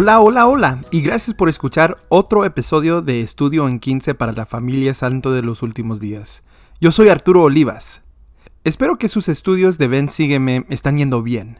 Hola, 0.00 0.20
hola, 0.20 0.46
hola, 0.46 0.78
y 0.92 1.00
gracias 1.00 1.34
por 1.34 1.48
escuchar 1.48 1.98
otro 2.08 2.44
episodio 2.44 3.02
de 3.02 3.18
Estudio 3.18 3.66
en 3.66 3.80
15 3.80 4.14
para 4.14 4.30
la 4.30 4.46
familia 4.46 4.94
Santo 4.94 5.32
de 5.32 5.42
los 5.42 5.60
Últimos 5.60 5.98
Días. 5.98 6.44
Yo 6.80 6.92
soy 6.92 7.08
Arturo 7.08 7.42
Olivas. 7.42 8.02
Espero 8.62 8.96
que 8.96 9.08
sus 9.08 9.28
estudios 9.28 9.76
de 9.76 9.88
Ven 9.88 10.08
Sígueme 10.08 10.66
están 10.68 10.98
yendo 10.98 11.24
bien. 11.24 11.58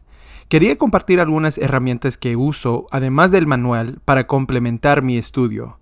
Quería 0.49 0.79
compartir 0.79 1.19
algunas 1.19 1.59
herramientas 1.59 2.17
que 2.17 2.37
uso, 2.37 2.87
además 2.93 3.33
del 3.33 3.49
manual, 3.49 3.99
para 4.05 4.29
complementar 4.29 5.03
mi 5.03 5.17
estudio. 5.17 5.78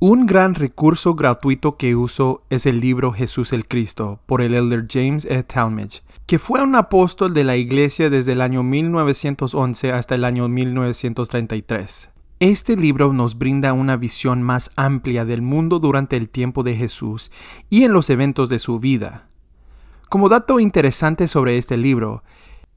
Un 0.00 0.26
gran 0.26 0.54
recurso 0.54 1.16
gratuito 1.16 1.76
que 1.76 1.96
uso 1.96 2.44
es 2.50 2.66
el 2.66 2.78
libro 2.78 3.10
Jesús 3.10 3.52
el 3.52 3.66
Cristo 3.66 4.20
por 4.26 4.42
el 4.42 4.54
elder 4.54 4.86
James 4.88 5.24
E. 5.24 5.42
Talmage, 5.42 6.02
que 6.24 6.38
fue 6.38 6.62
un 6.62 6.76
apóstol 6.76 7.34
de 7.34 7.42
la 7.42 7.56
iglesia 7.56 8.08
desde 8.08 8.30
el 8.30 8.40
año 8.40 8.62
1911 8.62 9.90
hasta 9.90 10.14
el 10.14 10.22
año 10.22 10.46
1933. 10.46 12.10
Este 12.38 12.76
libro 12.76 13.12
nos 13.12 13.38
brinda 13.38 13.72
una 13.72 13.96
visión 13.96 14.40
más 14.40 14.70
amplia 14.76 15.24
del 15.24 15.42
mundo 15.42 15.80
durante 15.80 16.16
el 16.16 16.28
tiempo 16.28 16.62
de 16.62 16.76
Jesús 16.76 17.32
y 17.68 17.82
en 17.82 17.92
los 17.92 18.08
eventos 18.08 18.48
de 18.50 18.60
su 18.60 18.78
vida. 18.78 19.26
Como 20.08 20.28
dato 20.28 20.60
interesante 20.60 21.26
sobre 21.26 21.58
este 21.58 21.76
libro, 21.76 22.22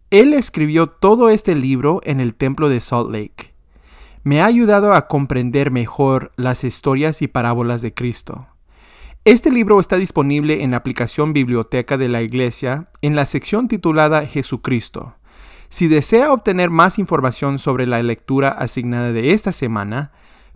él 0.10 0.34
escribió 0.34 0.88
todo 0.88 1.30
este 1.30 1.54
libro 1.54 2.02
en 2.04 2.20
el 2.20 2.34
templo 2.34 2.68
de 2.68 2.82
Salt 2.82 3.12
Lake 3.12 3.51
me 4.24 4.42
ha 4.42 4.46
ayudado 4.46 4.94
a 4.94 5.08
comprender 5.08 5.72
mejor 5.72 6.32
las 6.36 6.64
historias 6.64 7.22
y 7.22 7.28
parábolas 7.28 7.82
de 7.82 7.94
Cristo. 7.94 8.48
Este 9.26 9.52
libro 9.52 9.80
está 9.80 9.98
disponible 9.98 10.64
en 10.64 10.72
la 10.72 10.78
aplicación 10.78 11.34
Biblioteca 11.34 11.98
de 11.98 12.10
la 12.10 12.22
Iglesia 12.22 12.88
en 13.02 13.16
la 13.16 13.26
sección 13.26 13.68
titulada 13.68 14.26
Jesucristo. 14.26 15.16
Si 15.70 15.88
desea 15.88 16.34
obtener 16.34 16.70
más 16.70 17.00
información 17.00 17.60
sobre 17.60 17.88
la 17.88 18.02
lectura 18.04 18.50
asignada 18.50 19.12
de 19.12 19.34
esta 19.34 19.52
semana, 19.52 20.12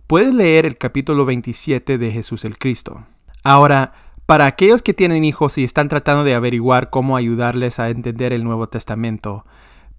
puede 0.06 0.32
leer 0.32 0.66
el 0.66 0.78
capítulo 0.78 1.24
27 1.24 1.96
de 1.98 2.10
Jesús 2.10 2.44
el 2.44 2.58
Cristo. 2.58 3.06
Ahora, 3.42 3.92
para 4.26 4.46
aquellos 4.46 4.82
que 4.82 4.94
tienen 4.94 5.24
hijos 5.24 5.58
y 5.58 5.64
están 5.64 5.88
tratando 5.88 6.24
de 6.24 6.34
averiguar 6.34 6.90
cómo 6.90 7.16
ayudarles 7.16 7.78
a 7.78 7.90
entender 7.90 8.32
el 8.32 8.44
Nuevo 8.44 8.68
Testamento, 8.68 9.44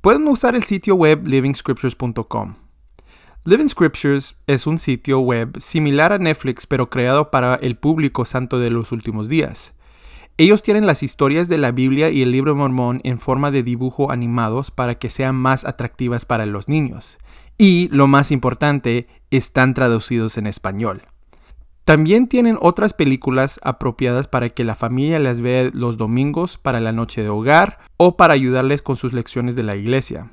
pueden 0.01 0.27
usar 0.27 0.55
el 0.55 0.63
sitio 0.63 0.95
web 0.95 1.25
livingscriptures.com. 1.25 2.66
Living 3.45 3.67
Scriptures 3.67 4.35
es 4.45 4.67
un 4.67 4.77
sitio 4.77 5.19
web 5.19 5.59
similar 5.59 6.11
a 6.11 6.17
Netflix 6.17 6.67
pero 6.67 6.89
creado 6.89 7.31
para 7.31 7.55
el 7.55 7.77
público 7.77 8.25
santo 8.25 8.59
de 8.59 8.69
los 8.69 8.91
últimos 8.91 9.29
días. 9.29 9.73
Ellos 10.39 10.61
tienen 10.61 10.85
las 10.85 11.01
historias 11.01 11.47
de 11.47 11.57
la 11.57 11.71
Biblia 11.71 12.09
y 12.09 12.21
el 12.21 12.31
libro 12.31 12.55
Mormón 12.55 13.01
en 13.03 13.17
forma 13.19 13.49
de 13.49 13.63
dibujo 13.63 14.11
animados 14.11 14.69
para 14.69 14.95
que 14.95 15.09
sean 15.09 15.35
más 15.35 15.65
atractivas 15.65 16.25
para 16.25 16.45
los 16.45 16.67
niños. 16.67 17.17
Y, 17.57 17.87
lo 17.89 18.07
más 18.07 18.31
importante, 18.31 19.07
están 19.31 19.73
traducidos 19.73 20.37
en 20.37 20.45
español. 20.45 21.03
También 21.85 22.27
tienen 22.27 22.57
otras 22.61 22.93
películas 22.93 23.59
apropiadas 23.63 24.27
para 24.27 24.49
que 24.49 24.63
la 24.63 24.75
familia 24.75 25.17
las 25.19 25.39
vea 25.39 25.71
los 25.73 25.97
domingos 25.97 26.57
para 26.57 26.81
la 26.81 26.91
noche 26.91 27.23
de 27.23 27.29
hogar 27.29 27.79
o 27.95 28.17
para 28.17 28.33
ayudarles 28.33 28.81
con 28.81 28.97
sus 28.97 29.13
lecciones 29.13 29.55
de 29.55 29.63
la 29.63 29.75
iglesia. 29.75 30.29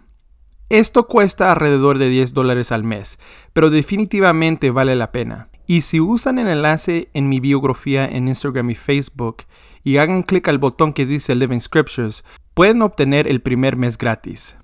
Esto 0.75 1.07
cuesta 1.07 1.53
alrededor 1.53 1.99
de 1.99 2.09
10 2.09 2.35
dólares 2.35 2.73
al 2.73 2.83
mes, 2.83 3.21
pero 3.53 3.71
definitivamente 3.71 4.73
vale 4.73 4.97
la 4.97 5.13
pena. 5.13 5.47
Y 5.69 5.83
si 5.83 6.01
usan 6.01 6.41
el 6.41 6.49
enlace 6.49 7.11
en 7.15 7.29
mi 7.29 7.39
biografía 7.39 8.07
en 8.07 8.27
Instagram 8.27 8.71
y 8.71 8.75
Facebook 8.75 9.45
y 9.85 9.99
hagan 9.99 10.25
clic 10.25 10.49
al 10.49 10.59
botón 10.59 10.93
que 10.93 11.07
dice 11.07 11.37
Living 11.37 11.61
Scriptures, 11.61 12.25
pueden 12.55 12.83
obtener 12.83 13.31
el 13.31 13.41
primer 13.41 13.77
mes 13.77 13.97
gratis. 13.97 14.57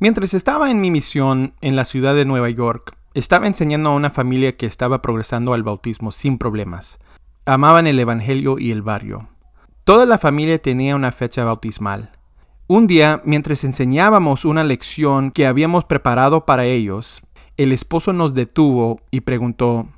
Mientras 0.00 0.34
estaba 0.34 0.68
en 0.68 0.80
mi 0.80 0.90
misión 0.90 1.54
en 1.60 1.76
la 1.76 1.84
ciudad 1.84 2.16
de 2.16 2.24
Nueva 2.24 2.50
York, 2.50 2.96
estaba 3.14 3.46
enseñando 3.46 3.90
a 3.90 3.94
una 3.94 4.10
familia 4.10 4.56
que 4.56 4.66
estaba 4.66 5.00
progresando 5.00 5.54
al 5.54 5.62
bautismo 5.62 6.10
sin 6.10 6.38
problemas. 6.38 6.98
Amaban 7.46 7.86
el 7.86 8.00
Evangelio 8.00 8.58
y 8.58 8.72
el 8.72 8.82
barrio. 8.82 9.28
Toda 9.84 10.06
la 10.06 10.18
familia 10.18 10.58
tenía 10.58 10.96
una 10.96 11.12
fecha 11.12 11.44
bautismal. 11.44 12.10
Un 12.66 12.86
día, 12.86 13.20
mientras 13.26 13.62
enseñábamos 13.62 14.46
una 14.46 14.64
lección 14.64 15.32
que 15.32 15.46
habíamos 15.46 15.84
preparado 15.84 16.46
para 16.46 16.64
ellos, 16.64 17.20
el 17.58 17.72
esposo 17.72 18.14
nos 18.14 18.32
detuvo 18.32 19.02
y 19.10 19.20
preguntó, 19.20 19.90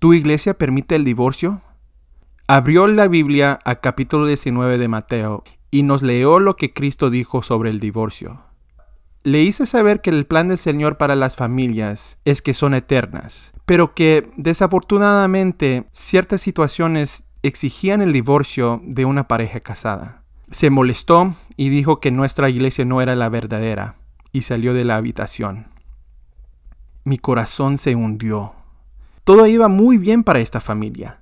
¿Tu 0.00 0.12
iglesia 0.12 0.54
permite 0.54 0.96
el 0.96 1.04
divorcio? 1.04 1.62
Abrió 2.48 2.88
la 2.88 3.06
Biblia 3.06 3.60
a 3.64 3.76
capítulo 3.76 4.26
19 4.26 4.76
de 4.76 4.88
Mateo 4.88 5.44
y 5.70 5.84
nos 5.84 6.02
leyó 6.02 6.40
lo 6.40 6.56
que 6.56 6.72
Cristo 6.72 7.10
dijo 7.10 7.44
sobre 7.44 7.70
el 7.70 7.78
divorcio. 7.78 8.42
Le 9.22 9.42
hice 9.42 9.64
saber 9.64 10.00
que 10.00 10.10
el 10.10 10.26
plan 10.26 10.48
del 10.48 10.58
Señor 10.58 10.96
para 10.96 11.14
las 11.14 11.36
familias 11.36 12.18
es 12.24 12.42
que 12.42 12.54
son 12.54 12.74
eternas, 12.74 13.52
pero 13.66 13.94
que 13.94 14.32
desafortunadamente 14.36 15.84
ciertas 15.92 16.40
situaciones 16.40 17.22
exigían 17.44 18.02
el 18.02 18.12
divorcio 18.12 18.82
de 18.84 19.04
una 19.04 19.28
pareja 19.28 19.60
casada. 19.60 20.23
Se 20.54 20.70
molestó 20.70 21.34
y 21.56 21.68
dijo 21.68 21.98
que 21.98 22.12
nuestra 22.12 22.48
iglesia 22.48 22.84
no 22.84 23.02
era 23.02 23.16
la 23.16 23.28
verdadera 23.28 23.96
y 24.30 24.42
salió 24.42 24.72
de 24.72 24.84
la 24.84 24.94
habitación. 24.94 25.66
Mi 27.02 27.18
corazón 27.18 27.76
se 27.76 27.96
hundió. 27.96 28.52
Todo 29.24 29.48
iba 29.48 29.66
muy 29.66 29.98
bien 29.98 30.22
para 30.22 30.38
esta 30.38 30.60
familia. 30.60 31.18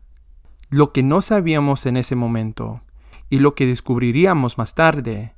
Lo 0.69 0.92
que 0.92 1.03
no 1.03 1.22
sabíamos 1.22 1.87
en 1.87 1.97
ese 1.97 2.15
momento 2.15 2.82
y 3.31 3.38
lo 3.38 3.54
que 3.54 3.65
descubriríamos 3.65 4.59
más 4.59 4.75
tarde 4.75 5.32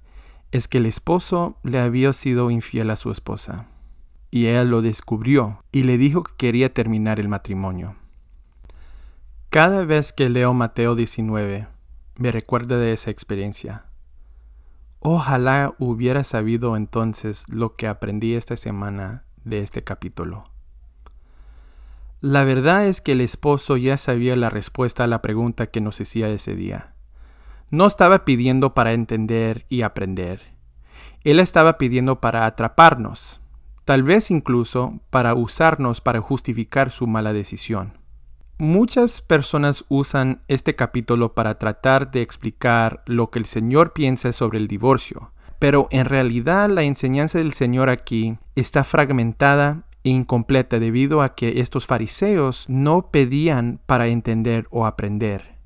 es 0.50 0.66
que 0.66 0.78
el 0.78 0.86
esposo 0.86 1.56
le 1.62 1.78
había 1.78 2.12
sido 2.14 2.50
infiel 2.50 2.90
a 2.90 2.96
su 2.96 3.12
esposa. 3.12 3.68
Y 4.32 4.46
ella 4.46 4.64
lo 4.64 4.82
descubrió 4.82 5.62
y 5.70 5.84
le 5.84 5.98
dijo 5.98 6.24
que 6.24 6.32
quería 6.36 6.74
terminar 6.74 7.20
el 7.20 7.28
matrimonio. 7.28 7.94
Cada 9.50 9.84
vez 9.84 10.12
que 10.12 10.28
leo 10.30 10.52
Mateo 10.52 10.96
19, 10.96 11.68
me 12.16 12.30
recuerda 12.30 12.78
de 12.78 12.92
esa 12.92 13.10
experiencia. 13.10 13.86
Ojalá 15.00 15.74
hubiera 15.78 16.24
sabido 16.24 16.76
entonces 16.76 17.44
lo 17.48 17.76
que 17.76 17.88
aprendí 17.88 18.34
esta 18.34 18.56
semana 18.56 19.24
de 19.44 19.60
este 19.60 19.84
capítulo. 19.84 20.44
La 22.20 22.44
verdad 22.44 22.86
es 22.86 23.02
que 23.02 23.12
el 23.12 23.20
esposo 23.20 23.76
ya 23.76 23.98
sabía 23.98 24.34
la 24.34 24.48
respuesta 24.48 25.04
a 25.04 25.06
la 25.06 25.20
pregunta 25.20 25.66
que 25.66 25.82
nos 25.82 26.00
hacía 26.00 26.30
ese 26.30 26.54
día. 26.54 26.94
No 27.70 27.86
estaba 27.86 28.24
pidiendo 28.24 28.72
para 28.72 28.94
entender 28.94 29.66
y 29.68 29.82
aprender. 29.82 30.40
Él 31.22 31.38
estaba 31.40 31.76
pidiendo 31.76 32.20
para 32.20 32.46
atraparnos, 32.46 33.40
tal 33.84 34.04
vez 34.04 34.30
incluso 34.30 35.00
para 35.10 35.34
usarnos 35.34 36.00
para 36.00 36.20
justificar 36.20 36.90
su 36.90 37.06
mala 37.06 37.32
decisión. 37.32 38.03
Muchas 38.58 39.20
personas 39.20 39.84
usan 39.88 40.42
este 40.46 40.76
capítulo 40.76 41.34
para 41.34 41.58
tratar 41.58 42.12
de 42.12 42.22
explicar 42.22 43.02
lo 43.06 43.28
que 43.30 43.40
el 43.40 43.46
Señor 43.46 43.92
piensa 43.92 44.32
sobre 44.32 44.58
el 44.58 44.68
divorcio, 44.68 45.32
pero 45.58 45.88
en 45.90 46.04
realidad 46.04 46.70
la 46.70 46.84
enseñanza 46.84 47.38
del 47.38 47.52
Señor 47.52 47.88
aquí 47.88 48.38
está 48.54 48.84
fragmentada 48.84 49.82
e 50.04 50.10
incompleta 50.10 50.78
debido 50.78 51.20
a 51.20 51.34
que 51.34 51.60
estos 51.60 51.86
fariseos 51.86 52.64
no 52.68 53.10
pedían 53.10 53.80
para 53.86 54.06
entender 54.06 54.68
o 54.70 54.86
aprender. 54.86 55.56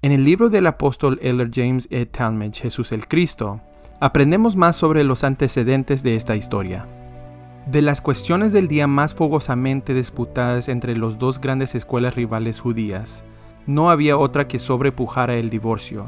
En 0.00 0.12
el 0.12 0.22
libro 0.22 0.48
del 0.48 0.68
apóstol 0.68 1.18
Elder 1.22 1.50
James 1.52 1.88
E. 1.90 2.06
Talmage, 2.06 2.62
Jesús 2.62 2.92
el 2.92 3.08
Cristo, 3.08 3.60
aprendemos 3.98 4.54
más 4.54 4.76
sobre 4.76 5.02
los 5.02 5.24
antecedentes 5.24 6.04
de 6.04 6.14
esta 6.14 6.36
historia. 6.36 6.86
De 7.66 7.82
las 7.82 8.00
cuestiones 8.00 8.52
del 8.52 8.68
día 8.68 8.86
más 8.86 9.16
fogosamente 9.16 9.92
disputadas 9.92 10.68
entre 10.68 10.96
las 10.96 11.18
dos 11.18 11.40
grandes 11.40 11.74
escuelas 11.74 12.14
rivales 12.14 12.60
judías, 12.60 13.24
no 13.66 13.90
había 13.90 14.16
otra 14.16 14.46
que 14.46 14.60
sobrepujara 14.60 15.34
el 15.34 15.50
divorcio. 15.50 16.06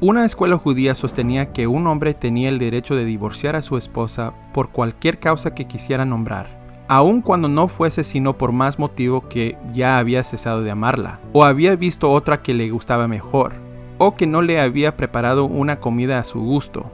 Una 0.00 0.26
escuela 0.26 0.58
judía 0.58 0.94
sostenía 0.94 1.54
que 1.54 1.66
un 1.66 1.86
hombre 1.86 2.12
tenía 2.12 2.50
el 2.50 2.58
derecho 2.58 2.94
de 2.94 3.06
divorciar 3.06 3.56
a 3.56 3.62
su 3.62 3.78
esposa 3.78 4.34
por 4.52 4.68
cualquier 4.68 5.18
causa 5.18 5.54
que 5.54 5.64
quisiera 5.64 6.04
nombrar, 6.04 6.46
aun 6.88 7.22
cuando 7.22 7.48
no 7.48 7.68
fuese 7.68 8.04
sino 8.04 8.36
por 8.36 8.52
más 8.52 8.78
motivo 8.78 9.30
que 9.30 9.56
ya 9.72 9.96
había 9.96 10.24
cesado 10.24 10.60
de 10.60 10.72
amarla, 10.72 11.20
o 11.32 11.44
había 11.44 11.74
visto 11.74 12.12
otra 12.12 12.42
que 12.42 12.52
le 12.52 12.68
gustaba 12.68 13.08
mejor, 13.08 13.54
o 13.96 14.14
que 14.14 14.26
no 14.26 14.42
le 14.42 14.60
había 14.60 14.98
preparado 14.98 15.46
una 15.46 15.80
comida 15.80 16.18
a 16.18 16.24
su 16.24 16.38
gusto. 16.38 16.84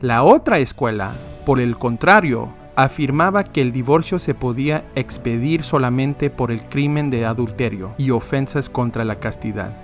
La 0.00 0.22
otra 0.22 0.60
escuela 0.60 1.12
por 1.44 1.60
el 1.60 1.76
contrario, 1.76 2.48
afirmaba 2.76 3.44
que 3.44 3.62
el 3.62 3.72
divorcio 3.72 4.18
se 4.18 4.34
podía 4.34 4.84
expedir 4.94 5.62
solamente 5.62 6.30
por 6.30 6.50
el 6.50 6.62
crimen 6.64 7.10
de 7.10 7.24
adulterio 7.24 7.94
y 7.98 8.10
ofensas 8.10 8.68
contra 8.68 9.04
la 9.04 9.16
castidad. 9.16 9.76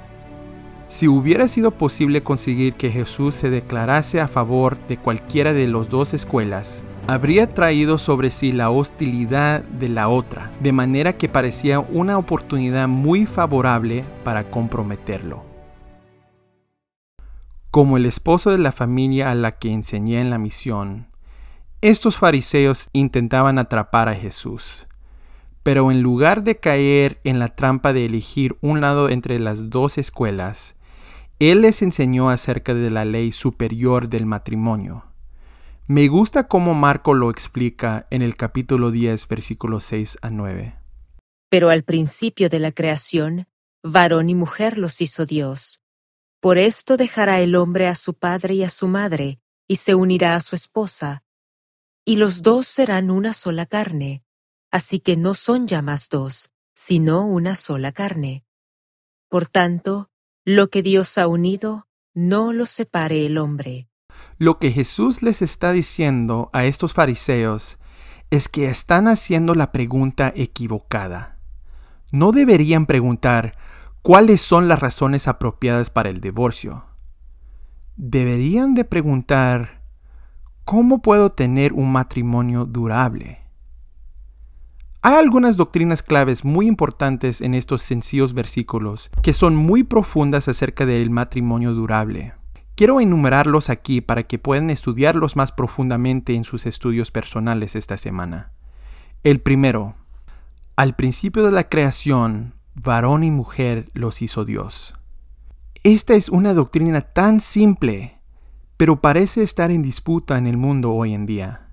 Si 0.88 1.06
hubiera 1.06 1.46
sido 1.46 1.70
posible 1.70 2.22
conseguir 2.22 2.74
que 2.74 2.90
Jesús 2.90 3.36
se 3.36 3.48
declarase 3.48 4.20
a 4.20 4.26
favor 4.26 4.76
de 4.88 4.96
cualquiera 4.96 5.52
de 5.52 5.68
las 5.68 5.88
dos 5.88 6.14
escuelas, 6.14 6.82
habría 7.06 7.48
traído 7.48 7.96
sobre 7.96 8.30
sí 8.30 8.50
la 8.50 8.70
hostilidad 8.70 9.62
de 9.62 9.88
la 9.88 10.08
otra, 10.08 10.50
de 10.60 10.72
manera 10.72 11.12
que 11.12 11.28
parecía 11.28 11.78
una 11.78 12.18
oportunidad 12.18 12.88
muy 12.88 13.24
favorable 13.26 14.04
para 14.24 14.50
comprometerlo. 14.50 15.44
Como 17.70 17.96
el 17.96 18.04
esposo 18.04 18.50
de 18.50 18.58
la 18.58 18.72
familia 18.72 19.30
a 19.30 19.36
la 19.36 19.52
que 19.52 19.72
enseñé 19.72 20.20
en 20.20 20.30
la 20.30 20.38
misión, 20.38 21.09
Estos 21.82 22.18
fariseos 22.18 22.90
intentaban 22.92 23.58
atrapar 23.58 24.10
a 24.10 24.14
Jesús, 24.14 24.86
pero 25.62 25.90
en 25.90 26.02
lugar 26.02 26.44
de 26.44 26.58
caer 26.58 27.22
en 27.24 27.38
la 27.38 27.48
trampa 27.48 27.94
de 27.94 28.04
elegir 28.04 28.58
un 28.60 28.82
lado 28.82 29.08
entre 29.08 29.40
las 29.40 29.70
dos 29.70 29.96
escuelas, 29.96 30.76
Él 31.38 31.62
les 31.62 31.80
enseñó 31.80 32.28
acerca 32.28 32.74
de 32.74 32.90
la 32.90 33.06
ley 33.06 33.32
superior 33.32 34.10
del 34.10 34.26
matrimonio. 34.26 35.06
Me 35.86 36.08
gusta 36.08 36.48
cómo 36.48 36.74
Marco 36.74 37.14
lo 37.14 37.30
explica 37.30 38.06
en 38.10 38.20
el 38.20 38.36
capítulo 38.36 38.90
10, 38.90 39.26
versículos 39.26 39.82
6 39.86 40.18
a 40.20 40.28
9. 40.28 40.76
Pero 41.48 41.70
al 41.70 41.82
principio 41.84 42.50
de 42.50 42.58
la 42.58 42.72
creación, 42.72 43.48
varón 43.82 44.28
y 44.28 44.34
mujer 44.34 44.76
los 44.76 45.00
hizo 45.00 45.24
Dios. 45.24 45.80
Por 46.40 46.58
esto 46.58 46.98
dejará 46.98 47.40
el 47.40 47.56
hombre 47.56 47.88
a 47.88 47.94
su 47.94 48.12
padre 48.12 48.52
y 48.52 48.64
a 48.64 48.68
su 48.68 48.86
madre, 48.86 49.40
y 49.66 49.76
se 49.76 49.94
unirá 49.94 50.34
a 50.34 50.40
su 50.40 50.54
esposa, 50.54 51.22
y 52.10 52.16
los 52.16 52.42
dos 52.42 52.66
serán 52.66 53.08
una 53.08 53.32
sola 53.32 53.66
carne, 53.66 54.24
así 54.72 54.98
que 54.98 55.16
no 55.16 55.34
son 55.34 55.68
ya 55.68 55.80
más 55.80 56.08
dos, 56.08 56.50
sino 56.74 57.24
una 57.24 57.54
sola 57.54 57.92
carne. 57.92 58.44
Por 59.28 59.46
tanto, 59.46 60.10
lo 60.44 60.70
que 60.70 60.82
Dios 60.82 61.18
ha 61.18 61.28
unido, 61.28 61.86
no 62.12 62.52
lo 62.52 62.66
separe 62.66 63.26
el 63.26 63.38
hombre. 63.38 63.88
Lo 64.38 64.58
que 64.58 64.72
Jesús 64.72 65.22
les 65.22 65.40
está 65.40 65.70
diciendo 65.70 66.50
a 66.52 66.64
estos 66.64 66.94
fariseos 66.94 67.78
es 68.30 68.48
que 68.48 68.66
están 68.66 69.06
haciendo 69.06 69.54
la 69.54 69.70
pregunta 69.70 70.32
equivocada. 70.34 71.38
No 72.10 72.32
deberían 72.32 72.86
preguntar 72.86 73.56
cuáles 74.02 74.40
son 74.40 74.66
las 74.66 74.80
razones 74.80 75.28
apropiadas 75.28 75.90
para 75.90 76.08
el 76.08 76.20
divorcio. 76.20 76.86
Deberían 77.94 78.74
de 78.74 78.84
preguntar 78.84 79.79
¿cómo 80.70 81.02
puedo 81.02 81.30
tener 81.30 81.72
un 81.72 81.90
matrimonio 81.90 82.64
durable? 82.64 83.40
Hay 85.02 85.14
algunas 85.14 85.56
doctrinas 85.56 86.00
claves 86.04 86.44
muy 86.44 86.68
importantes 86.68 87.40
en 87.40 87.54
estos 87.56 87.82
sencillos 87.82 88.34
versículos 88.34 89.10
que 89.20 89.34
son 89.34 89.56
muy 89.56 89.82
profundas 89.82 90.46
acerca 90.46 90.86
del 90.86 91.10
matrimonio 91.10 91.74
durable. 91.74 92.34
Quiero 92.76 93.00
enumerarlos 93.00 93.68
aquí 93.68 94.00
para 94.00 94.22
que 94.22 94.38
puedan 94.38 94.70
estudiarlos 94.70 95.34
más 95.34 95.50
profundamente 95.50 96.36
en 96.36 96.44
sus 96.44 96.66
estudios 96.66 97.10
personales 97.10 97.74
esta 97.74 97.96
semana. 97.96 98.52
El 99.24 99.40
primero, 99.40 99.96
al 100.76 100.94
principio 100.94 101.42
de 101.42 101.50
la 101.50 101.68
creación, 101.68 102.54
varón 102.76 103.24
y 103.24 103.32
mujer 103.32 103.90
los 103.92 104.22
hizo 104.22 104.44
Dios. 104.44 104.94
Esta 105.82 106.14
es 106.14 106.28
una 106.28 106.54
doctrina 106.54 107.00
tan 107.00 107.40
simple, 107.40 108.19
pero 108.80 109.02
parece 109.02 109.42
estar 109.42 109.70
en 109.70 109.82
disputa 109.82 110.38
en 110.38 110.46
el 110.46 110.56
mundo 110.56 110.94
hoy 110.94 111.12
en 111.12 111.26
día. 111.26 111.68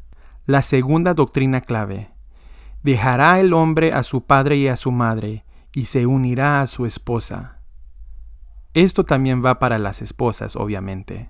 La 0.45 0.61
segunda 0.61 1.13
doctrina 1.13 1.61
clave, 1.61 2.11
Dejará 2.83 3.39
el 3.39 3.53
hombre 3.53 3.93
a 3.93 4.03
su 4.03 4.25
padre 4.25 4.57
y 4.57 4.67
a 4.67 4.75
su 4.75 4.91
madre, 4.91 5.45
y 5.73 5.85
se 5.85 6.05
unirá 6.05 6.59
a 6.59 6.67
su 6.67 6.85
esposa. 6.85 7.59
Esto 8.73 9.05
también 9.05 9.41
va 9.41 9.57
para 9.57 9.79
las 9.79 10.01
esposas, 10.01 10.57
obviamente. 10.57 11.29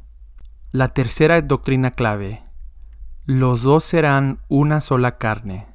La 0.71 0.95
tercera 0.95 1.39
doctrina 1.43 1.91
clave. 1.91 2.41
Los 3.27 3.61
dos 3.61 3.83
serán 3.83 4.39
una 4.47 4.81
sola 4.81 5.19
carne. 5.19 5.67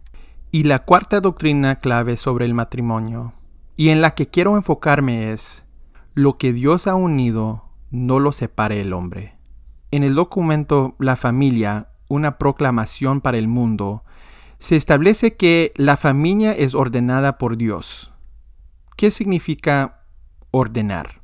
Y 0.51 0.65
la 0.65 0.81
cuarta 0.81 1.21
doctrina 1.21 1.77
clave 1.77 2.17
sobre 2.17 2.45
el 2.45 2.55
matrimonio, 2.55 3.35
y 3.77 3.91
en 3.91 4.01
la 4.01 4.17
que 4.17 4.27
quiero 4.27 4.57
enfocarme 4.57 5.31
es, 5.31 5.65
lo 6.15 6.39
que 6.39 6.53
Dios 6.53 6.89
ha 6.89 6.97
unido, 6.97 7.67
no 7.93 8.19
lo 8.19 8.33
separe 8.33 8.81
el 8.81 8.95
hombre. 8.95 9.41
En 9.93 10.03
el 10.03 10.15
documento 10.15 10.97
La 10.99 11.17
familia, 11.17 11.89
una 12.09 12.39
proclamación 12.39 13.21
para 13.21 13.37
el 13.37 13.47
mundo, 13.47 14.05
se 14.59 14.77
establece 14.77 15.37
que 15.37 15.73
la 15.77 15.99
familia 15.99 16.53
es 16.53 16.75
ordenada 16.75 17.37
por 17.37 17.59
Dios. 17.59 18.11
¿Qué 18.97 19.11
significa 19.11 20.01
ordenar? 20.51 21.21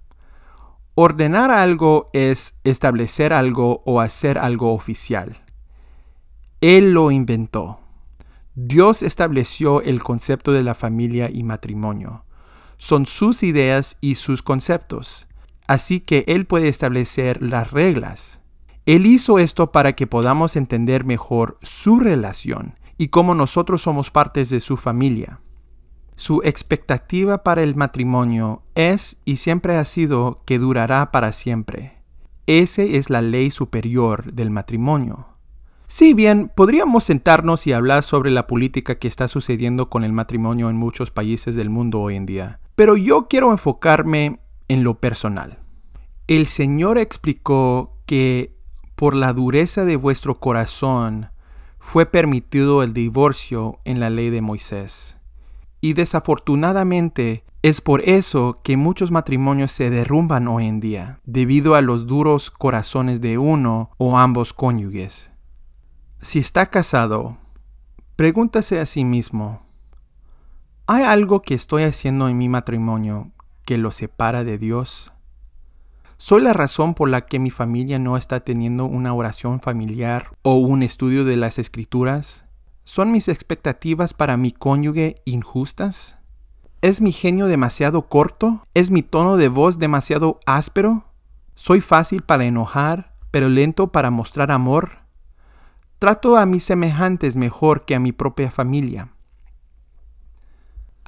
Ordenar 0.95 1.51
algo 1.51 2.11
es 2.13 2.59
establecer 2.63 3.33
algo 3.33 3.83
o 3.87 4.03
hacer 4.03 4.37
algo 4.37 4.75
oficial. 4.75 5.41
Él 6.61 6.93
lo 6.93 7.11
inventó. 7.11 7.81
Dios 8.55 9.03
estableció 9.03 9.81
el 9.81 10.03
concepto 10.03 10.53
de 10.53 10.63
la 10.63 10.75
familia 10.75 11.31
y 11.33 11.43
matrimonio. 11.43 12.27
Son 12.77 13.07
sus 13.07 13.43
ideas 13.45 13.97
y 14.03 14.17
sus 14.17 14.43
conceptos. 14.43 15.27
Así 15.67 16.01
que 16.01 16.25
Él 16.27 16.45
puede 16.45 16.69
establecer 16.69 17.43
las 17.43 17.71
reglas. 17.71 18.38
Él 18.89 19.05
hizo 19.05 19.39
esto 19.39 19.71
para 19.71 19.93
que 19.93 20.07
podamos 20.07 20.57
entender 20.57 21.05
mejor 21.05 21.59
su 21.61 22.01
relación 22.01 22.79
y 22.97 23.09
cómo 23.09 23.35
nosotros 23.35 23.83
somos 23.83 24.11
partes 24.11 24.49
de 24.49 24.61
su 24.61 24.79
familia. 24.79 25.41
Su 26.17 26.41
expectativa 26.43 27.45
para 27.45 27.63
el 27.63 27.77
matrimonio 27.77 28.63
es 28.75 29.19
y 29.27 29.37
siempre 29.37 29.77
ha 29.77 29.85
sido 29.85 30.41
que 30.47 30.59
durará 30.59 31.13
para 31.13 31.33
siempre. 31.33 31.97
Esa 32.47 32.81
es 32.81 33.11
la 33.11 33.21
ley 33.21 33.51
superior 33.51 34.33
del 34.33 34.49
matrimonio. 34.49 35.27
Si 35.87 36.15
bien 36.15 36.51
podríamos 36.57 37.05
sentarnos 37.05 37.67
y 37.67 37.75
hablar 37.75 38.03
sobre 38.03 38.31
la 38.31 38.47
política 38.47 38.95
que 38.95 39.07
está 39.07 39.29
sucediendo 39.29 39.91
con 39.91 40.03
el 40.03 40.15
matrimonio 40.15 40.71
en 40.71 40.77
muchos 40.77 41.11
países 41.11 41.55
del 41.57 41.69
mundo 41.69 42.01
hoy 42.01 42.17
en 42.17 42.25
día, 42.25 42.61
pero 42.75 42.97
yo 42.97 43.29
quiero 43.29 43.53
enfocarme 43.53 44.41
en 44.67 44.83
lo 44.83 44.95
personal. 44.99 45.59
El 46.27 46.47
Señor 46.47 46.97
explicó 46.97 47.99
que 48.07 48.58
por 48.99 49.15
la 49.15 49.33
dureza 49.33 49.85
de 49.85 49.95
vuestro 49.95 50.41
corazón 50.41 51.31
fue 51.79 52.05
permitido 52.05 52.83
el 52.83 52.93
divorcio 52.93 53.79
en 53.85 54.01
la 54.01 54.11
ley 54.11 54.29
de 54.29 54.41
Moisés. 54.41 55.21
Y 55.81 55.93
desafortunadamente 55.93 57.45
es 57.63 57.81
por 57.81 58.01
eso 58.01 58.59
que 58.65 58.77
muchos 58.77 59.13
matrimonios 59.13 59.71
se 59.71 59.89
derrumban 59.89 60.49
hoy 60.49 60.67
en 60.67 60.81
día, 60.81 61.21
debido 61.25 61.77
a 61.77 61.81
los 61.81 62.09
duros 62.09 62.51
corazones 62.51 63.21
de 63.21 63.39
uno 63.39 63.91
o 63.99 64.19
ambos 64.19 64.53
cónyuges. 64.53 65.31
Si 66.21 66.41
está 66.41 66.67
casado, 66.67 67.39
pregúntase 68.17 68.81
a 68.81 68.87
sí 68.87 69.05
mismo, 69.05 69.63
¿hay 70.89 71.05
algo 71.05 71.43
que 71.43 71.55
estoy 71.55 71.85
haciendo 71.85 72.29
en 72.29 72.37
mi 72.37 72.49
matrimonio 72.49 73.31
que 73.65 73.79
lo 73.79 73.93
separa 73.93 74.43
de 74.43 74.59
Dios? 74.59 75.13
¿Soy 76.21 76.43
la 76.43 76.53
razón 76.53 76.95
por 76.95 77.09
la 77.09 77.27
que 77.27 77.39
mi 77.39 77.51
familia 77.51 78.01
no 78.01 78.17
está 78.17 78.41
teniendo 78.41 78.87
una 78.87 79.15
oración 79.15 79.61
familiar 79.61 80.33
o 80.43 80.55
un 80.55 80.83
estudio 80.83 81.25
de 81.25 81.37
las 81.37 81.61
escrituras? 81.61 82.45
¿Son 82.83 83.13
mis 83.13 83.29
expectativas 83.29 84.15
para 84.15 84.37
mi 84.37 84.51
cónyuge 84.51 85.23
injustas? 85.25 86.19
¿Es 86.83 87.01
mi 87.01 87.13
genio 87.13 87.47
demasiado 87.47 88.09
corto? 88.09 88.67
¿Es 88.75 88.91
mi 88.91 89.05
tono 89.05 89.37
de 89.37 89.47
voz 89.47 89.79
demasiado 89.79 90.41
áspero? 90.45 91.05
¿Soy 91.55 91.81
fácil 91.81 92.23
para 92.23 92.47
enojar, 92.47 93.15
pero 93.31 93.49
lento 93.49 93.93
para 93.93 94.11
mostrar 94.11 94.51
amor? 94.51 94.99
¿Trato 96.01 96.37
a 96.37 96.47
mis 96.47 96.65
semejantes 96.65 97.37
mejor 97.37 97.85
que 97.85 97.95
a 97.95 98.01
mi 98.01 98.11
propia 98.11 98.51
familia? 98.51 99.11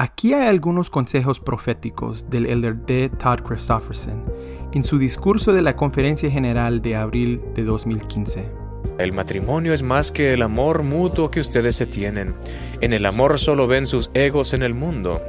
Aquí 0.00 0.32
hay 0.32 0.48
algunos 0.48 0.88
consejos 0.88 1.40
proféticos 1.40 2.30
del 2.30 2.46
elder 2.46 2.74
D. 2.86 3.10
Todd 3.22 3.40
Christofferson 3.40 4.24
en 4.72 4.82
su 4.82 4.98
discurso 4.98 5.52
de 5.52 5.60
la 5.60 5.76
Conferencia 5.76 6.30
General 6.30 6.80
de 6.80 6.96
abril 6.96 7.42
de 7.54 7.64
2015. 7.64 8.50
El 8.96 9.12
matrimonio 9.12 9.74
es 9.74 9.82
más 9.82 10.10
que 10.10 10.32
el 10.32 10.40
amor 10.40 10.84
mutuo 10.84 11.30
que 11.30 11.40
ustedes 11.40 11.76
se 11.76 11.84
tienen. 11.84 12.32
En 12.80 12.94
el 12.94 13.04
amor 13.04 13.38
solo 13.38 13.66
ven 13.66 13.86
sus 13.86 14.10
egos 14.14 14.54
en 14.54 14.62
el 14.62 14.72
mundo, 14.72 15.20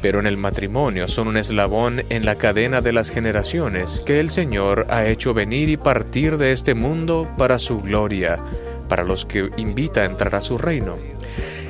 pero 0.00 0.20
en 0.20 0.26
el 0.26 0.38
matrimonio 0.38 1.06
son 1.06 1.28
un 1.28 1.36
eslabón 1.36 2.00
en 2.08 2.24
la 2.24 2.36
cadena 2.36 2.80
de 2.80 2.94
las 2.94 3.10
generaciones 3.10 4.00
que 4.06 4.20
el 4.20 4.30
Señor 4.30 4.86
ha 4.88 5.04
hecho 5.04 5.34
venir 5.34 5.68
y 5.68 5.76
partir 5.76 6.38
de 6.38 6.52
este 6.52 6.72
mundo 6.72 7.30
para 7.36 7.58
su 7.58 7.82
gloria, 7.82 8.38
para 8.88 9.04
los 9.04 9.26
que 9.26 9.50
invita 9.58 10.00
a 10.00 10.06
entrar 10.06 10.34
a 10.34 10.40
su 10.40 10.56
reino. 10.56 10.96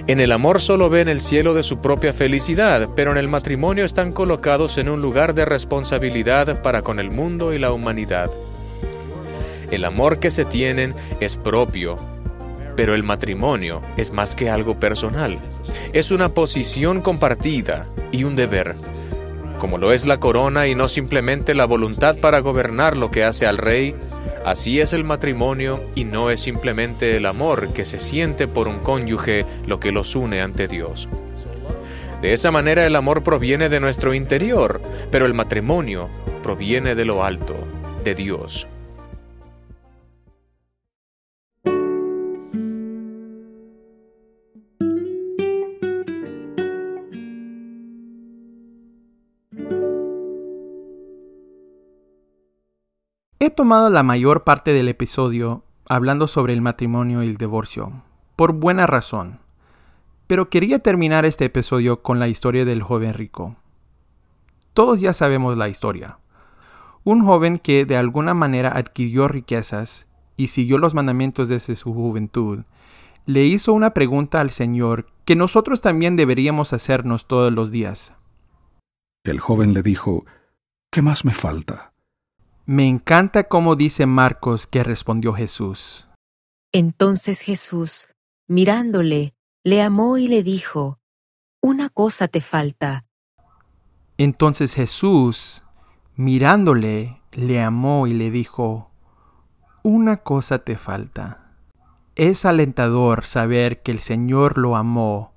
En 0.07 0.21
el 0.21 0.33
amor 0.33 0.61
solo 0.61 0.91
ven 0.91 1.09
el 1.09 1.19
cielo 1.19 1.55
de 1.55 1.63
su 1.63 1.79
propia 1.79 2.13
felicidad, 2.13 2.91
pero 2.95 3.13
en 3.13 3.17
el 3.17 3.27
matrimonio 3.27 3.87
están 3.87 4.13
colocados 4.13 4.77
en 4.77 4.91
un 4.91 5.01
lugar 5.01 5.35
de 5.35 5.47
responsabilidad 5.47 6.61
para 6.61 6.83
con 6.83 6.99
el 7.01 7.11
mundo 7.11 7.55
y 7.55 7.59
la 7.59 7.73
humanidad. 7.73 8.31
El 9.71 9.83
amor 9.87 10.19
que 10.19 10.31
se 10.31 10.45
tienen 10.45 10.95
es 11.21 11.37
propio, 11.37 11.97
pero 12.77 12.95
el 12.95 13.03
matrimonio 13.03 13.81
es 13.97 14.13
más 14.13 14.35
que 14.35 14.51
algo 14.51 14.79
personal. 14.79 15.39
Es 15.95 16.11
una 16.11 16.29
posición 16.29 17.01
compartida 17.01 17.87
y 18.13 18.25
un 18.25 18.37
deber, 18.37 18.75
como 19.59 19.79
lo 19.79 19.95
es 19.95 20.05
la 20.05 20.21
corona 20.21 20.67
y 20.67 20.75
no 20.75 20.89
simplemente 20.89 21.55
la 21.55 21.65
voluntad 21.65 22.19
para 22.19 22.41
gobernar 22.41 22.99
lo 22.99 23.11
que 23.11 23.25
hace 23.25 23.47
al 23.47 23.57
rey 23.57 23.95
Así 24.45 24.79
es 24.79 24.93
el 24.93 25.05
matrimonio 25.05 25.83
y 25.95 26.05
no 26.05 26.31
es 26.31 26.41
simplemente 26.41 27.17
el 27.17 27.25
amor 27.25 27.73
que 27.73 27.87
se 27.87 27.99
siente 27.99 28.47
por 28.47 28.69
un 28.69 28.79
cónyuge 28.81 29.47
lo 29.67 29.81
que 29.81 29.91
los 29.91 30.15
une 30.15 30.43
ante 30.43 30.69
Dios. 30.69 31.09
De 32.21 32.35
esa 32.35 32.51
manera 32.51 32.87
el 32.87 32.95
amor 32.95 33.23
proviene 33.23 33.71
de 33.71 33.81
nuestro 33.81 34.13
interior, 34.13 34.83
pero 35.11 35.25
el 35.25 35.33
matrimonio 35.33 36.11
proviene 36.43 36.95
de 36.95 37.07
lo 37.07 37.25
alto, 37.25 37.55
de 38.05 38.15
Dios. 38.15 38.69
He 53.45 53.51
tomado 53.51 53.91
la 53.91 54.03
mayor 54.03 54.43
parte 54.43 54.73
del 54.73 54.89
episodio 54.89 55.65
hablando 55.87 56.29
sobre 56.29 56.55
el 56.55 56.63
matrimonio 56.63 57.23
y 57.23 57.27
el 57.27 57.37
divorcio, 57.37 57.93
por 58.37 58.55
buena 58.55 58.87
razón. 58.87 59.39
Pero 60.27 60.49
quería 60.49 60.79
terminar 60.79 61.27
este 61.27 61.45
episodio 61.45 62.01
con 62.01 62.19
la 62.19 62.29
historia 62.29 62.65
del 62.65 62.83
joven 62.83 63.13
rico. 63.13 63.57
Todos 64.73 65.03
ya 65.03 65.13
sabemos 65.13 65.59
la 65.59 65.69
historia. 65.69 66.17
Un 67.05 67.23
joven 67.27 67.59
que 67.59 67.85
de 67.85 67.99
alguna 67.99 68.33
manera 68.33 68.79
adquirió 68.79 69.29
riquezas 69.29 70.09
y 70.39 70.49
siguió 70.49 70.79
los 70.79 70.95
mandamientos 70.95 71.51
desde 71.51 71.77
su 71.77 71.93
juventud, 71.93 72.61
le 73.27 73.45
hizo 73.45 73.75
una 73.75 73.91
pregunta 73.91 74.41
al 74.41 74.49
Señor 74.49 75.05
que 75.27 75.37
nosotros 75.37 75.83
también 75.83 76.17
deberíamos 76.17 76.73
hacernos 76.73 77.29
todos 77.29 77.53
los 77.53 77.71
días. 77.71 78.15
El 79.23 79.39
joven 79.39 79.75
le 79.75 79.83
dijo, 79.83 80.25
¿Qué 80.91 81.03
más 81.03 81.27
me 81.27 81.35
falta? 81.35 81.94
Me 82.67 82.89
encanta 82.89 83.45
cómo 83.45 83.77
dice 83.77 84.07
Marcos 84.07 84.67
que 84.67 84.83
respondió 84.83 85.35
Jesús. 85.35 86.09
Entonces 86.73 87.43
Jesús, 87.43 88.09
mirándole, 88.49 89.35
le 89.65 89.83
amó 89.83 90.17
y 90.17 90.29
le 90.29 90.43
dijo, 90.43 90.99
Una 91.61 91.91
cosa 91.91 92.27
te 92.29 92.41
falta. 92.41 93.05
Entonces 94.17 94.73
Jesús, 94.73 95.63
mirándole, 96.17 97.21
le 97.33 97.61
amó 97.61 98.07
y 98.07 98.15
le 98.15 98.31
dijo, 98.31 98.91
Una 99.83 100.17
cosa 100.17 100.61
te 100.61 100.79
falta. 100.79 101.53
Es 102.17 102.47
alentador 102.47 103.27
saber 103.27 103.83
que 103.83 103.93
el 103.93 103.99
Señor 103.99 104.57
lo 104.57 104.77
amó, 104.77 105.35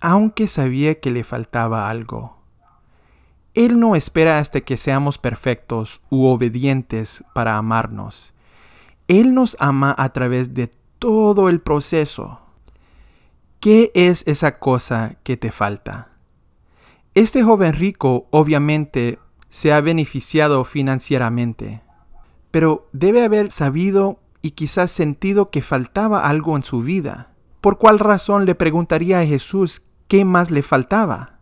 aunque 0.00 0.48
sabía 0.48 0.98
que 0.98 1.10
le 1.10 1.24
faltaba 1.24 1.90
algo. 1.90 2.43
Él 3.54 3.78
no 3.78 3.94
espera 3.94 4.38
hasta 4.38 4.60
que 4.62 4.76
seamos 4.76 5.18
perfectos 5.18 6.00
u 6.10 6.26
obedientes 6.26 7.24
para 7.34 7.56
amarnos. 7.56 8.34
Él 9.06 9.32
nos 9.32 9.56
ama 9.60 9.94
a 9.96 10.12
través 10.12 10.54
de 10.54 10.70
todo 10.98 11.48
el 11.48 11.60
proceso. 11.60 12.40
¿Qué 13.60 13.92
es 13.94 14.26
esa 14.26 14.58
cosa 14.58 15.16
que 15.22 15.36
te 15.36 15.52
falta? 15.52 16.08
Este 17.14 17.44
joven 17.44 17.74
rico 17.74 18.26
obviamente 18.30 19.20
se 19.50 19.72
ha 19.72 19.80
beneficiado 19.80 20.64
financieramente, 20.64 21.80
pero 22.50 22.88
debe 22.92 23.22
haber 23.22 23.52
sabido 23.52 24.18
y 24.42 24.50
quizás 24.50 24.90
sentido 24.90 25.50
que 25.50 25.62
faltaba 25.62 26.26
algo 26.28 26.56
en 26.56 26.64
su 26.64 26.82
vida. 26.82 27.30
¿Por 27.60 27.78
cuál 27.78 28.00
razón 28.00 28.46
le 28.46 28.56
preguntaría 28.56 29.20
a 29.20 29.26
Jesús 29.26 29.86
qué 30.08 30.24
más 30.24 30.50
le 30.50 30.62
faltaba? 30.62 31.33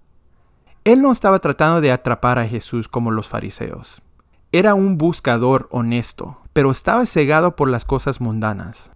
Él 0.84 1.00
no 1.00 1.12
estaba 1.12 1.38
tratando 1.38 1.80
de 1.80 1.92
atrapar 1.92 2.40
a 2.40 2.46
Jesús 2.46 2.88
como 2.88 3.12
los 3.12 3.28
fariseos. 3.28 4.02
Era 4.50 4.74
un 4.74 4.98
buscador 4.98 5.68
honesto, 5.70 6.38
pero 6.52 6.72
estaba 6.72 7.06
cegado 7.06 7.54
por 7.54 7.68
las 7.68 7.84
cosas 7.84 8.20
mundanas. 8.20 8.90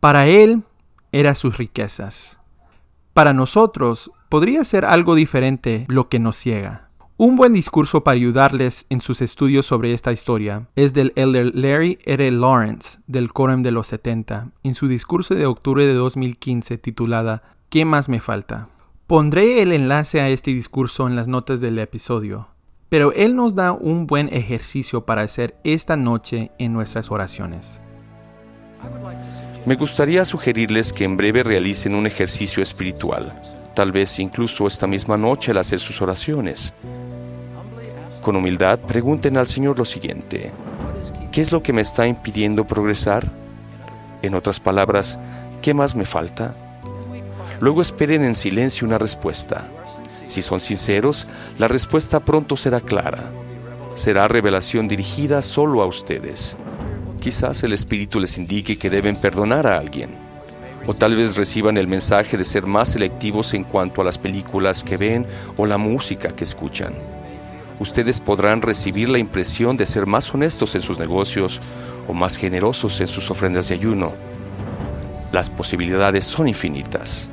Para 0.00 0.26
él 0.26 0.62
eran 1.12 1.36
sus 1.36 1.58
riquezas. 1.58 2.38
Para 3.12 3.34
nosotros 3.34 4.10
podría 4.30 4.64
ser 4.64 4.86
algo 4.86 5.14
diferente 5.14 5.84
lo 5.88 6.08
que 6.08 6.18
nos 6.18 6.36
ciega. 6.38 6.88
Un 7.18 7.36
buen 7.36 7.52
discurso 7.52 8.02
para 8.02 8.14
ayudarles 8.14 8.86
en 8.88 9.00
sus 9.00 9.20
estudios 9.20 9.66
sobre 9.66 9.92
esta 9.92 10.12
historia 10.12 10.66
es 10.76 10.94
del 10.94 11.12
elder 11.16 11.54
Larry 11.54 11.98
R. 12.04 12.30
Lawrence 12.30 12.98
del 13.06 13.32
Quórum 13.32 13.62
de 13.62 13.70
los 13.70 13.86
70 13.86 14.48
en 14.62 14.74
su 14.74 14.88
discurso 14.88 15.34
de 15.34 15.46
octubre 15.46 15.86
de 15.86 15.94
2015 15.94 16.78
titulada 16.78 17.42
¿Qué 17.70 17.84
más 17.84 18.08
me 18.08 18.20
falta? 18.20 18.68
Pondré 19.06 19.62
el 19.62 19.70
enlace 19.70 20.20
a 20.20 20.30
este 20.30 20.50
discurso 20.50 21.06
en 21.06 21.14
las 21.14 21.28
notas 21.28 21.60
del 21.60 21.78
episodio, 21.78 22.48
pero 22.88 23.12
él 23.12 23.36
nos 23.36 23.54
da 23.54 23.70
un 23.70 24.08
buen 24.08 24.28
ejercicio 24.34 25.06
para 25.06 25.22
hacer 25.22 25.56
esta 25.62 25.96
noche 25.96 26.50
en 26.58 26.72
nuestras 26.72 27.12
oraciones. 27.12 27.80
Me 29.64 29.76
gustaría 29.76 30.24
sugerirles 30.24 30.92
que 30.92 31.04
en 31.04 31.16
breve 31.16 31.44
realicen 31.44 31.94
un 31.94 32.08
ejercicio 32.08 32.60
espiritual, 32.60 33.40
tal 33.76 33.92
vez 33.92 34.18
incluso 34.18 34.66
esta 34.66 34.88
misma 34.88 35.16
noche 35.16 35.52
al 35.52 35.58
hacer 35.58 35.78
sus 35.78 36.02
oraciones. 36.02 36.74
Con 38.22 38.34
humildad, 38.34 38.80
pregunten 38.80 39.36
al 39.36 39.46
Señor 39.46 39.78
lo 39.78 39.84
siguiente. 39.84 40.50
¿Qué 41.30 41.42
es 41.42 41.52
lo 41.52 41.62
que 41.62 41.72
me 41.72 41.82
está 41.82 42.08
impidiendo 42.08 42.66
progresar? 42.66 43.30
En 44.22 44.34
otras 44.34 44.58
palabras, 44.58 45.16
¿qué 45.62 45.74
más 45.74 45.94
me 45.94 46.06
falta? 46.06 46.56
Luego 47.60 47.82
esperen 47.82 48.24
en 48.24 48.34
silencio 48.34 48.86
una 48.86 48.98
respuesta. 48.98 49.68
Si 50.26 50.42
son 50.42 50.60
sinceros, 50.60 51.26
la 51.58 51.68
respuesta 51.68 52.20
pronto 52.20 52.56
será 52.56 52.80
clara. 52.80 53.30
Será 53.94 54.28
revelación 54.28 54.88
dirigida 54.88 55.42
solo 55.42 55.82
a 55.82 55.86
ustedes. 55.86 56.56
Quizás 57.20 57.62
el 57.62 57.72
Espíritu 57.72 58.20
les 58.20 58.36
indique 58.38 58.76
que 58.76 58.90
deben 58.90 59.16
perdonar 59.16 59.66
a 59.66 59.78
alguien. 59.78 60.10
O 60.86 60.94
tal 60.94 61.16
vez 61.16 61.36
reciban 61.36 61.76
el 61.76 61.88
mensaje 61.88 62.36
de 62.36 62.44
ser 62.44 62.66
más 62.66 62.90
selectivos 62.90 63.54
en 63.54 63.64
cuanto 63.64 64.00
a 64.00 64.04
las 64.04 64.18
películas 64.18 64.84
que 64.84 64.96
ven 64.96 65.26
o 65.56 65.66
la 65.66 65.78
música 65.78 66.36
que 66.36 66.44
escuchan 66.44 66.94
ustedes 67.78 68.20
podrán 68.20 68.62
recibir 68.62 69.08
la 69.08 69.18
impresión 69.18 69.76
de 69.76 69.86
ser 69.86 70.06
más 70.06 70.32
honestos 70.34 70.74
en 70.74 70.82
sus 70.82 70.98
negocios 70.98 71.60
o 72.08 72.12
más 72.12 72.36
generosos 72.36 73.00
en 73.00 73.08
sus 73.08 73.30
ofrendas 73.30 73.68
de 73.68 73.74
ayuno. 73.74 74.14
Las 75.36 75.50
posibilidades 75.50 76.24
son 76.24 76.48
infinitas. 76.48 77.28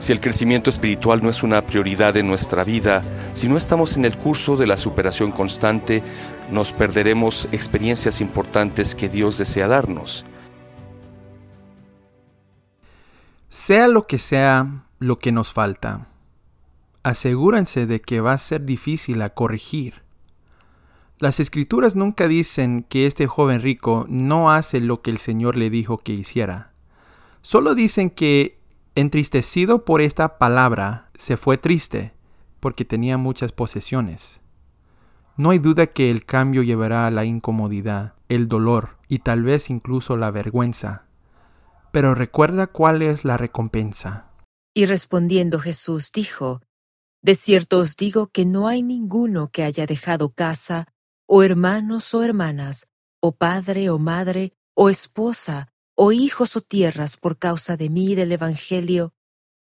Si 0.00 0.10
el 0.10 0.20
crecimiento 0.20 0.68
espiritual 0.68 1.22
no 1.22 1.30
es 1.30 1.44
una 1.44 1.64
prioridad 1.64 2.16
en 2.16 2.26
nuestra 2.26 2.64
vida, 2.64 3.04
si 3.34 3.48
no 3.48 3.56
estamos 3.56 3.96
en 3.96 4.04
el 4.04 4.18
curso 4.18 4.56
de 4.56 4.66
la 4.66 4.76
superación 4.76 5.30
constante, 5.30 6.02
nos 6.50 6.72
perderemos 6.72 7.46
experiencias 7.52 8.20
importantes 8.20 8.96
que 8.96 9.08
Dios 9.08 9.38
desea 9.38 9.68
darnos. 9.68 10.26
Sea 13.48 13.86
lo 13.86 14.08
que 14.08 14.18
sea 14.18 14.86
lo 14.98 15.20
que 15.20 15.30
nos 15.30 15.52
falta, 15.52 16.08
asegúrense 17.04 17.86
de 17.86 18.00
que 18.00 18.20
va 18.20 18.32
a 18.32 18.38
ser 18.38 18.64
difícil 18.64 19.22
a 19.22 19.30
corregir. 19.30 20.02
Las 21.20 21.38
escrituras 21.38 21.94
nunca 21.94 22.26
dicen 22.26 22.84
que 22.88 23.06
este 23.06 23.28
joven 23.28 23.62
rico 23.62 24.04
no 24.08 24.50
hace 24.50 24.80
lo 24.80 25.00
que 25.00 25.12
el 25.12 25.18
Señor 25.18 25.54
le 25.54 25.70
dijo 25.70 25.98
que 25.98 26.10
hiciera. 26.10 26.70
Solo 27.42 27.74
dicen 27.74 28.10
que, 28.10 28.60
entristecido 28.94 29.84
por 29.84 30.00
esta 30.00 30.38
palabra, 30.38 31.10
se 31.14 31.36
fue 31.36 31.56
triste, 31.56 32.12
porque 32.60 32.84
tenía 32.84 33.16
muchas 33.16 33.52
posesiones. 33.52 34.40
No 35.36 35.50
hay 35.50 35.58
duda 35.58 35.86
que 35.86 36.10
el 36.10 36.26
cambio 36.26 36.62
llevará 36.62 37.06
a 37.06 37.10
la 37.10 37.24
incomodidad, 37.24 38.14
el 38.28 38.46
dolor 38.48 38.98
y 39.08 39.20
tal 39.20 39.42
vez 39.42 39.70
incluso 39.70 40.16
la 40.16 40.30
vergüenza. 40.30 41.06
Pero 41.92 42.14
recuerda 42.14 42.66
cuál 42.66 43.02
es 43.02 43.24
la 43.24 43.36
recompensa. 43.36 44.30
Y 44.74 44.86
respondiendo 44.86 45.58
Jesús 45.58 46.12
dijo, 46.12 46.60
de 47.22 47.34
cierto 47.34 47.78
os 47.78 47.96
digo 47.96 48.28
que 48.28 48.44
no 48.44 48.68
hay 48.68 48.82
ninguno 48.82 49.50
que 49.50 49.64
haya 49.64 49.86
dejado 49.86 50.32
casa, 50.32 50.86
o 51.26 51.42
hermanos 51.42 52.14
o 52.14 52.22
hermanas, 52.22 52.88
o 53.20 53.32
padre 53.32 53.90
o 53.90 53.98
madre, 53.98 54.52
o 54.74 54.88
esposa, 54.88 55.69
o 56.02 56.12
hijos 56.12 56.56
o 56.56 56.62
tierras 56.62 57.18
por 57.18 57.36
causa 57.36 57.76
de 57.76 57.90
mí 57.90 58.12
y 58.12 58.14
del 58.14 58.32
Evangelio, 58.32 59.12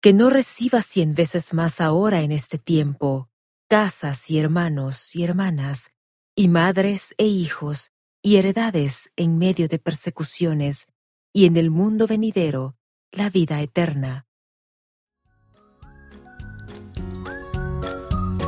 que 0.01 0.13
no 0.13 0.29
reciba 0.29 0.81
cien 0.81 1.13
veces 1.13 1.53
más 1.53 1.81
ahora 1.81 2.21
en 2.21 2.31
este 2.31 2.57
tiempo, 2.57 3.27
casas 3.67 4.29
y 4.29 4.39
hermanos 4.39 5.13
y 5.17 5.25
hermanas, 5.25 5.91
y 6.37 6.47
madres 6.47 7.13
e 7.17 7.25
hijos, 7.25 7.91
y 8.23 8.37
heredades 8.37 9.11
en 9.17 9.37
medio 9.37 9.67
de 9.67 9.79
persecuciones, 9.79 10.87
y 11.33 11.45
en 11.45 11.57
el 11.57 11.71
mundo 11.71 12.07
venidero, 12.07 12.77
la 13.11 13.29
vida 13.29 13.59
eterna. 13.59 14.25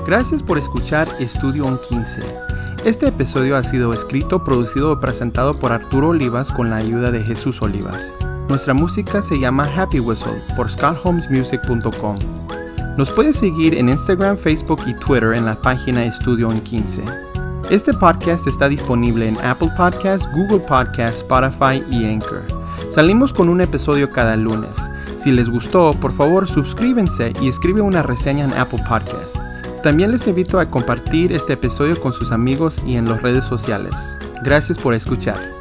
Gracias 0.07 0.41
por 0.41 0.57
escuchar 0.57 1.09
Estudio 1.19 1.65
On 1.65 1.77
15. 1.89 2.60
Este 2.85 3.07
episodio 3.07 3.57
ha 3.57 3.63
sido 3.63 3.93
escrito, 3.93 4.43
producido 4.43 4.93
y 4.93 4.95
presentado 4.95 5.53
por 5.53 5.71
Arturo 5.71 6.09
Olivas 6.09 6.51
con 6.51 6.71
la 6.71 6.77
ayuda 6.77 7.11
de 7.11 7.21
Jesús 7.21 7.61
Olivas. 7.61 8.11
Nuestra 8.49 8.73
música 8.73 9.21
se 9.21 9.39
llama 9.39 9.69
Happy 9.77 9.99
Whistle 9.99 10.41
por 10.57 10.71
scottholmesmusic.com. 10.71 12.15
Nos 12.97 13.11
puedes 13.11 13.35
seguir 13.35 13.75
en 13.75 13.89
Instagram, 13.89 14.35
Facebook 14.35 14.81
y 14.87 14.95
Twitter 14.95 15.33
en 15.35 15.45
la 15.45 15.61
página 15.61 16.03
Estudio 16.03 16.47
On 16.47 16.59
15. 16.59 17.03
Este 17.69 17.93
podcast 17.93 18.47
está 18.47 18.67
disponible 18.67 19.27
en 19.27 19.37
Apple 19.43 19.69
Podcasts, 19.77 20.27
Google 20.33 20.65
Podcasts, 20.67 21.19
Spotify 21.19 21.83
y 21.87 22.11
Anchor. 22.11 22.47
Salimos 22.89 23.31
con 23.31 23.47
un 23.47 23.61
episodio 23.61 24.11
cada 24.11 24.35
lunes. 24.35 24.75
Si 25.19 25.31
les 25.31 25.51
gustó, 25.51 25.93
por 25.93 26.13
favor 26.13 26.47
suscríbanse 26.47 27.31
y 27.39 27.47
escribe 27.47 27.81
una 27.81 28.01
reseña 28.01 28.45
en 28.45 28.53
Apple 28.53 28.81
Podcasts. 28.89 29.39
También 29.83 30.11
les 30.11 30.27
invito 30.27 30.59
a 30.59 30.67
compartir 30.67 31.31
este 31.31 31.53
episodio 31.53 31.99
con 31.99 32.13
sus 32.13 32.31
amigos 32.31 32.81
y 32.85 32.97
en 32.97 33.09
las 33.09 33.21
redes 33.23 33.45
sociales. 33.45 33.95
Gracias 34.43 34.77
por 34.77 34.93
escuchar. 34.93 35.60